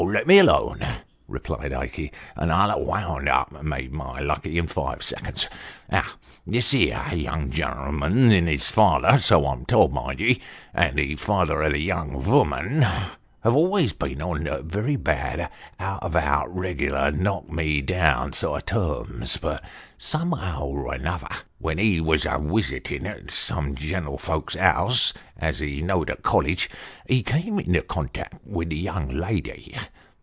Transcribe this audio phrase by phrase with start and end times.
[0.21, 0.81] "Let me alone,"
[1.27, 5.47] replied Ikey," and I'll ha' vonnd up, and made my lucky in five seconds.
[6.47, 10.41] This here young gen'lm'n's fatherso I'm told, mind ye
[10.73, 12.81] and the father o' the young voman,
[13.43, 19.03] have always been on very bad, out and out, rig'lar knock me down sort o'
[19.05, 19.63] terms; but
[19.97, 21.27] somehow or another,
[21.59, 26.69] when he was a wisitin' at some gentlefolk's house, as he knowed at college,
[27.07, 29.75] he came into contract with the young lady.